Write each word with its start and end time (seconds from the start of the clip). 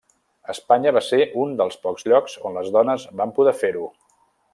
Espanya 0.51 0.93
va 0.95 1.03
ser 1.07 1.19
un 1.43 1.53
dels 1.59 1.77
pocs 1.83 2.07
llocs 2.13 2.39
on 2.51 2.57
les 2.61 2.71
dones 2.77 3.05
van 3.21 3.35
poder 3.37 3.55
fer-ho. 3.61 3.85